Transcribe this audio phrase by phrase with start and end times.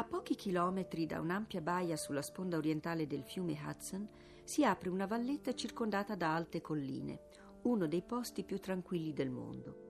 [0.00, 4.08] A pochi chilometri da un'ampia baia sulla sponda orientale del fiume Hudson
[4.44, 7.20] si apre una valletta circondata da alte colline,
[7.64, 9.89] uno dei posti più tranquilli del mondo.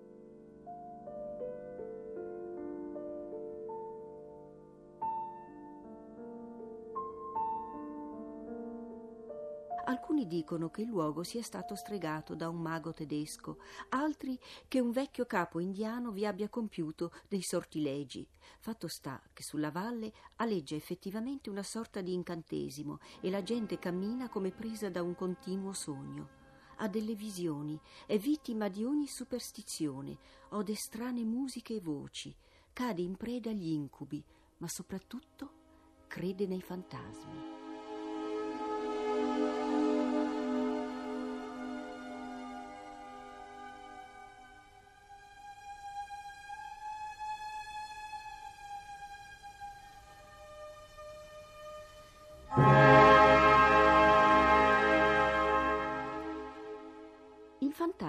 [9.91, 13.59] Alcuni dicono che il luogo sia stato stregato da un mago tedesco,
[13.89, 18.25] altri che un vecchio capo indiano vi abbia compiuto dei sortilegi.
[18.61, 24.29] Fatto sta che sulla valle aleggia effettivamente una sorta di incantesimo e la gente cammina
[24.29, 26.29] come presa da un continuo sogno.
[26.77, 30.17] Ha delle visioni, è vittima di ogni superstizione,
[30.51, 32.33] ode strane musiche e voci,
[32.73, 34.25] cade in preda agli incubi,
[34.59, 35.51] ma soprattutto
[36.07, 37.60] crede nei fantasmi.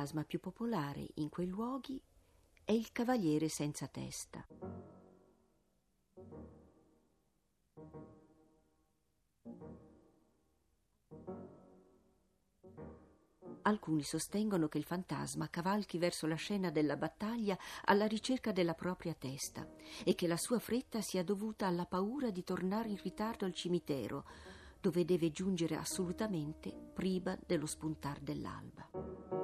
[0.02, 2.02] Fantasma più popolare in quei luoghi
[2.64, 4.44] è il cavaliere senza testa.
[13.64, 19.14] Alcuni sostengono che il fantasma cavalchi verso la scena della battaglia alla ricerca della propria
[19.14, 19.68] testa
[20.04, 24.26] e che la sua fretta sia dovuta alla paura di tornare in ritardo al cimitero,
[24.80, 29.41] dove deve giungere assolutamente prima dello spuntar dell'alba.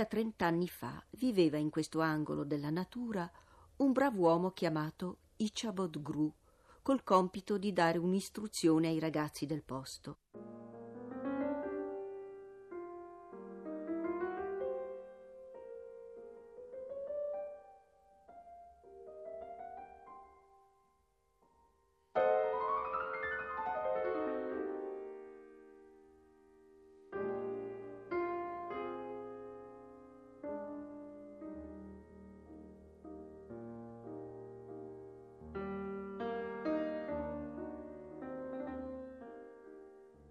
[0.00, 3.30] Circa trent'anni fa viveva in questo angolo della natura
[3.76, 6.32] un brav'uomo chiamato Ichabod Gru,
[6.80, 10.20] col compito di dare un'istruzione ai ragazzi del posto.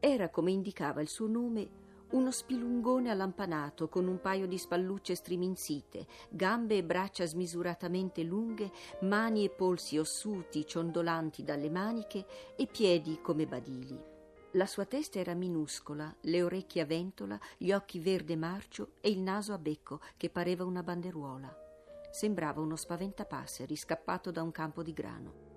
[0.09, 1.69] Era, come indicava il suo nome,
[2.13, 8.71] uno spilungone allampanato con un paio di spallucce striminzite, gambe e braccia smisuratamente lunghe,
[9.01, 12.25] mani e polsi ossuti ciondolanti dalle maniche
[12.55, 13.95] e piedi come badili.
[14.53, 19.19] La sua testa era minuscola, le orecchie a ventola, gli occhi verde marcio e il
[19.19, 21.55] naso a becco che pareva una banderuola.
[22.09, 25.48] Sembrava uno spaventapasseri scappato da un campo di grano.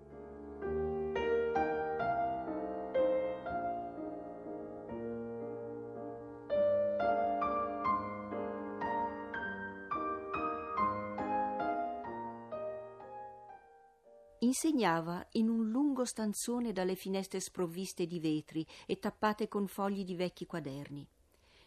[14.53, 20.15] Insegnava in un lungo stanzone dalle finestre sprovviste di vetri e tappate con fogli di
[20.15, 21.09] vecchi quaderni.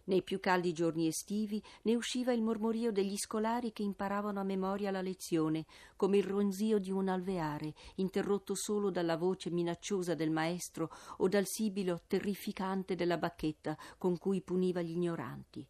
[0.03, 4.91] Nei più caldi giorni estivi ne usciva il mormorio degli scolari che imparavano a memoria
[4.91, 5.65] la lezione,
[5.95, 11.47] come il ronzio di un alveare, interrotto solo dalla voce minacciosa del maestro o dal
[11.47, 15.67] sibilo terrificante della bacchetta con cui puniva gli ignoranti.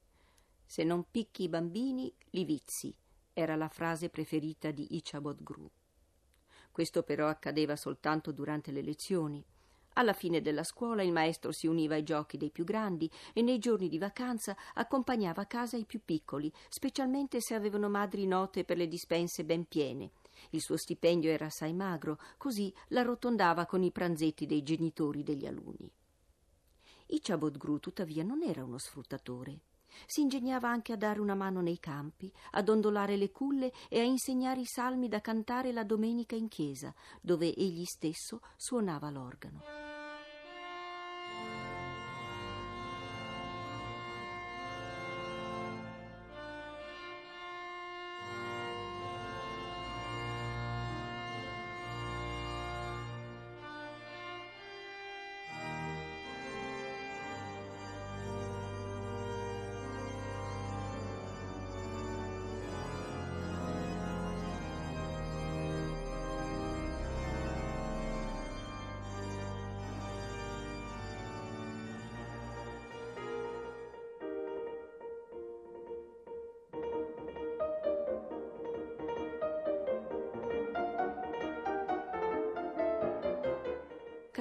[0.66, 2.94] Se non picchi i bambini, li vizi,
[3.32, 5.72] era la frase preferita di Ichabod Gru.
[6.76, 9.42] Questo però accadeva soltanto durante le lezioni.
[9.94, 13.60] Alla fine della scuola il maestro si univa ai giochi dei più grandi e nei
[13.60, 18.76] giorni di vacanza accompagnava a casa i più piccoli, specialmente se avevano madri note per
[18.76, 20.12] le dispense ben piene.
[20.50, 25.90] Il suo stipendio era assai magro, così l'arrotondava con i pranzetti dei genitori degli alunni.
[27.06, 29.60] Ichabod Gru, tuttavia, non era uno sfruttatore.
[30.06, 34.04] Si ingegnava anche a dare una mano nei campi, a dondolare le culle e a
[34.04, 39.85] insegnare i salmi da cantare la domenica in chiesa, dove egli stesso suonava l'organo.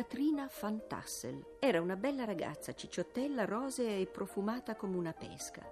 [0.05, 1.57] Katrina van Tassel.
[1.59, 5.67] Era una bella ragazza, cicciottella, rosea e profumata come una pesca.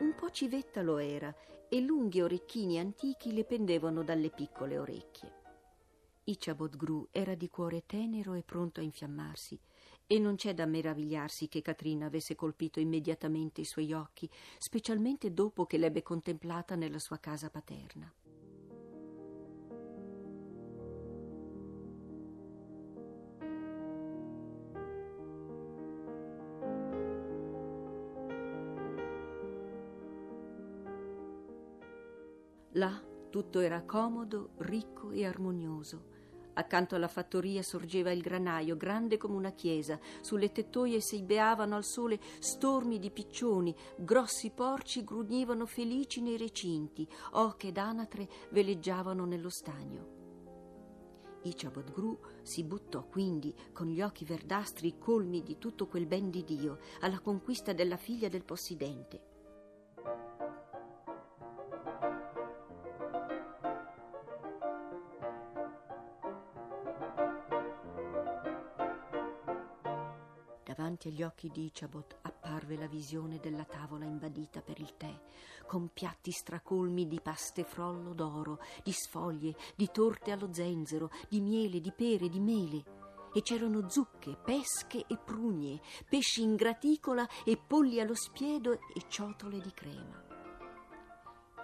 [0.00, 1.32] Un po' civetta lo era
[1.68, 5.32] e lunghi orecchini antichi le pendevano dalle piccole orecchie.
[6.24, 9.60] Ichabod Gru era di cuore tenero e pronto a infiammarsi
[10.06, 14.26] e non c'è da meravigliarsi che Katrina avesse colpito immediatamente i suoi occhi,
[14.56, 18.10] specialmente dopo che l'ebbe contemplata nella sua casa paterna.
[32.74, 36.12] Là tutto era comodo, ricco e armonioso.
[36.54, 39.98] Accanto alla fattoria sorgeva il granaio, grande come una chiesa.
[40.20, 47.08] Sulle tettoie si beavano al sole stormi di piccioni, grossi porci grugnivano felici nei recinti,
[47.32, 50.22] oche ed anatre veleggiavano nello stagno.
[51.42, 56.44] Ichabod Gru si buttò quindi, con gli occhi verdastri colmi di tutto quel ben di
[56.44, 59.33] Dio, alla conquista della figlia del possidente.
[71.04, 75.14] Davanti agli occhi di Ichabod apparve la visione della tavola imbadita per il tè,
[75.66, 81.80] con piatti stracolmi di paste frollo d'oro, di sfoglie, di torte allo zenzero, di miele,
[81.80, 82.84] di pere, di mele.
[83.34, 89.60] E c'erano zucche, pesche e prugne, pesci in graticola e polli allo spiedo e ciotole
[89.60, 90.22] di crema.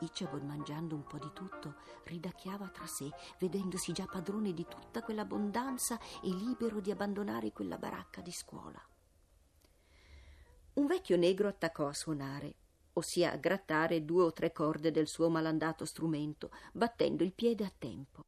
[0.00, 3.08] Ichabod, mangiando un po' di tutto, ridacchiava tra sé,
[3.38, 8.82] vedendosi già padrone di tutta quell'abbondanza e libero di abbandonare quella baracca di scuola
[10.80, 12.54] un vecchio negro attaccò a suonare,
[12.94, 17.72] ossia a grattare due o tre corde del suo malandato strumento, battendo il piede a
[17.76, 18.22] tempo.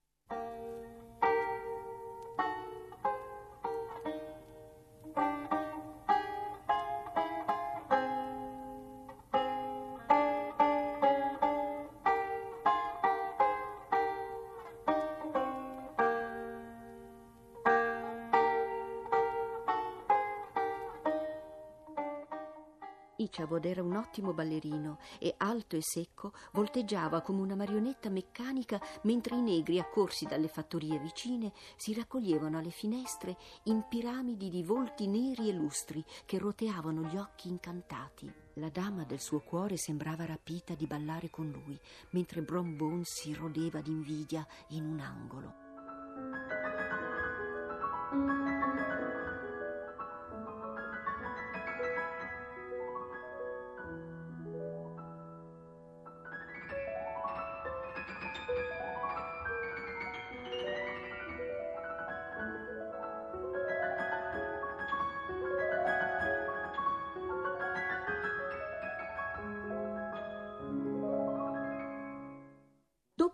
[23.33, 29.37] Ichabod era un ottimo ballerino e, alto e secco, volteggiava come una marionetta meccanica mentre
[29.37, 35.49] i negri, accorsi dalle fattorie vicine, si raccoglievano alle finestre in piramidi di volti neri
[35.49, 38.31] e lustri che roteavano gli occhi incantati.
[38.57, 41.81] La dama del suo cuore sembrava rapita di ballare con lui,
[42.11, 45.62] mentre Brom Bones si rodeva d'invidia in un angolo.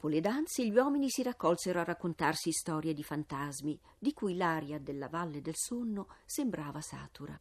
[0.01, 4.79] Dopo le danze gli uomini si raccolsero a raccontarsi storie di fantasmi, di cui l'aria
[4.79, 7.37] della Valle del Sonno sembrava satura.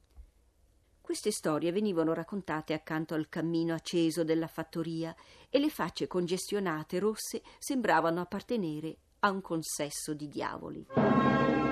[1.00, 5.16] Queste storie venivano raccontate accanto al cammino acceso della fattoria
[5.52, 11.67] e le facce congestionate rosse sembravano appartenere a un consesso di diavoli.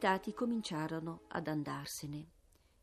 [0.00, 2.26] Invitati cominciarono ad andarsene,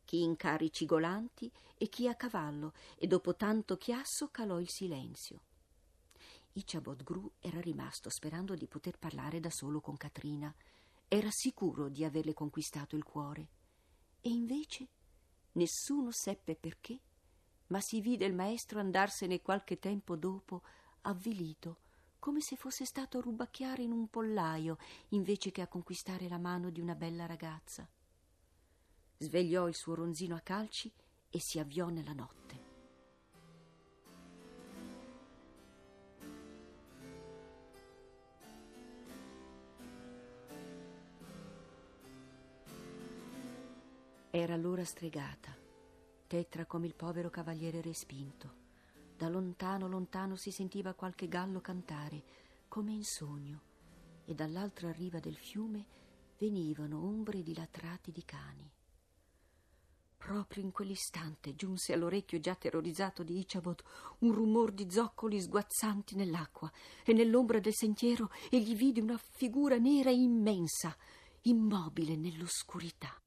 [0.04, 5.40] chi in carri cigolanti e chi a cavallo, e dopo tanto chiasso calò il silenzio.
[6.52, 10.54] Ichabod Gru era rimasto sperando di poter parlare da solo con Katrina.
[11.08, 13.48] Era sicuro di averle conquistato il cuore.
[14.20, 14.86] E invece
[15.54, 17.00] nessuno seppe perché,
[17.68, 20.62] ma si vide il maestro andarsene qualche tempo dopo,
[21.02, 21.80] avvilito,
[22.18, 24.78] come se fosse stato a rubacchiare in un pollaio
[25.10, 27.88] invece che a conquistare la mano di una bella ragazza.
[29.18, 30.92] Svegliò il suo ronzino a calci
[31.30, 32.66] e si avviò nella notte.
[44.30, 45.56] Era l'ora stregata,
[46.26, 48.67] tetra come il povero cavaliere respinto.
[49.18, 52.22] Da lontano, lontano si sentiva qualche gallo cantare,
[52.68, 53.62] come in sogno.
[54.28, 55.86] e dall'altra riva del fiume
[56.36, 58.70] venivano ombre di latrati di cani.
[60.18, 63.82] Proprio in quell'istante giunse all'orecchio già terrorizzato di Ichabod
[64.18, 66.70] un rumor di zoccoli sguazzanti nell'acqua
[67.04, 70.94] e nell'ombra del sentiero egli vide una figura nera immensa,
[71.42, 73.18] immobile nell'oscurità.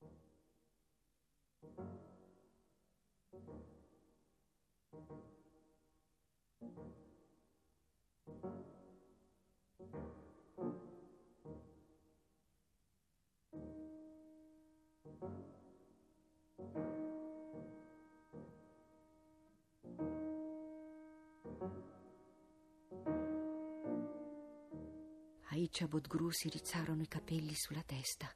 [25.71, 28.29] A Ichabod Gru si rizzarono i capelli sulla testa.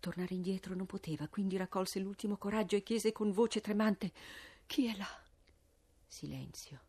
[0.00, 4.10] Tornare indietro non poteva, quindi raccolse l'ultimo coraggio e chiese con voce tremante:
[4.64, 5.06] Chi è là?
[6.06, 6.80] Silenzio.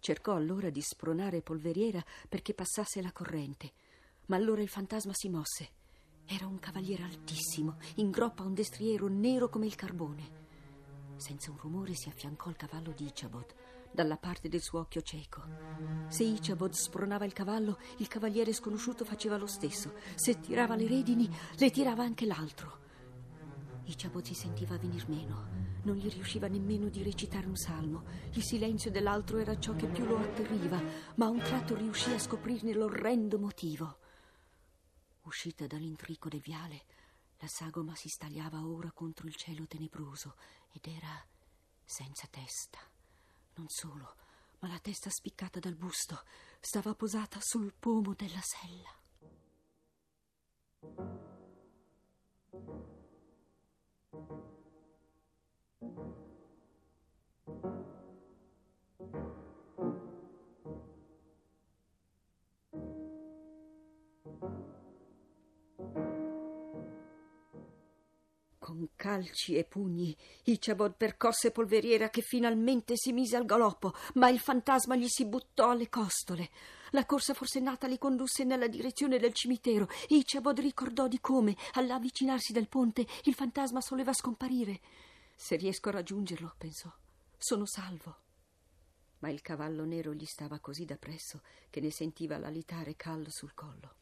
[0.00, 3.72] Cercò allora di spronare Polveriera perché passasse la corrente,
[4.26, 5.70] ma allora il fantasma si mosse.
[6.24, 10.44] Era un cavaliere altissimo, in groppa un destriero nero come il carbone.
[11.18, 13.54] Senza un rumore si affiancò al cavallo di Ichabod
[13.96, 15.42] dalla parte del suo occhio cieco.
[16.08, 19.94] Se Ichabod spronava il cavallo, il cavaliere sconosciuto faceva lo stesso.
[20.14, 22.84] Se tirava le redini, le tirava anche l'altro.
[23.84, 25.64] Ichabod si sentiva venir meno.
[25.84, 28.04] Non gli riusciva nemmeno di recitare un salmo.
[28.32, 30.80] Il silenzio dell'altro era ciò che più lo atterriva,
[31.14, 33.98] ma a un tratto riuscì a scoprirne l'orrendo motivo.
[35.22, 36.84] Uscita dall'intrico del viale,
[37.38, 40.34] la sagoma si stagliava ora contro il cielo tenebroso
[40.70, 41.24] ed era
[41.82, 42.78] senza testa.
[43.56, 44.16] Non solo,
[44.60, 46.22] ma la testa spiccata dal busto
[46.60, 49.04] stava posata sul pomo della sella.
[68.76, 70.14] Con calci e pugni
[70.44, 75.70] Ichabod percosse Polveriera che finalmente si mise al galoppo, ma il fantasma gli si buttò
[75.70, 76.50] alle costole.
[76.90, 79.88] La corsa forsennata li condusse nella direzione del cimitero.
[80.08, 84.80] Ichabod ricordò di come, all'avvicinarsi del ponte, il fantasma soleva scomparire.
[85.34, 86.92] Se riesco a raggiungerlo, pensò,
[87.38, 88.18] sono salvo.
[89.20, 91.40] Ma il cavallo nero gli stava così da presso
[91.70, 93.94] che ne sentiva l'alitare callo sul collo.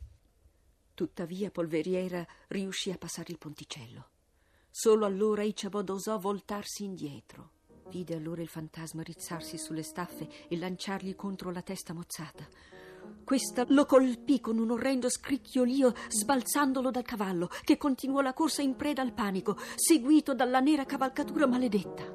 [0.95, 4.09] Tuttavia Polveriera riuscì a passare il ponticello.
[4.76, 7.50] Solo allora Ichabod osò voltarsi indietro.
[7.90, 12.45] Vide allora il fantasma rizzarsi sulle staffe e lanciargli contro la testa mozzata.
[13.23, 18.75] Questa lo colpì con un orrendo scricchiolio, sbalzandolo dal cavallo, che continuò la corsa in
[18.75, 22.13] preda al panico, seguito dalla nera cavalcatura maledetta.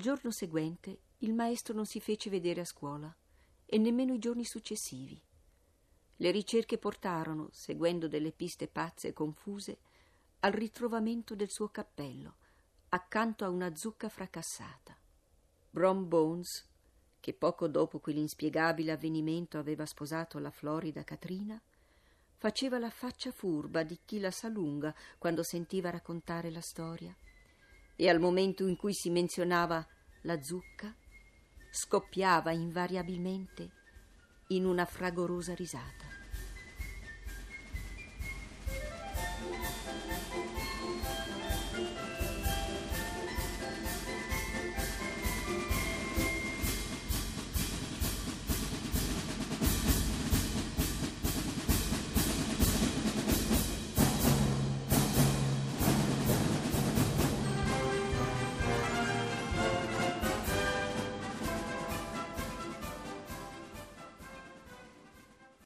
[0.00, 3.14] Il giorno seguente il maestro non si fece vedere a scuola
[3.66, 5.20] e nemmeno i giorni successivi.
[6.16, 9.76] Le ricerche portarono, seguendo delle piste pazze e confuse,
[10.40, 12.36] al ritrovamento del suo cappello,
[12.88, 14.96] accanto a una zucca fracassata.
[15.68, 16.66] Brom Bones,
[17.20, 21.60] che poco dopo quell'inspiegabile avvenimento aveva sposato la florida Katrina,
[22.38, 27.14] faceva la faccia furba di chi la sa lunga quando sentiva raccontare la storia
[28.00, 29.86] e al momento in cui si menzionava
[30.22, 30.96] la zucca,
[31.70, 33.72] scoppiava invariabilmente
[34.48, 36.19] in una fragorosa risata.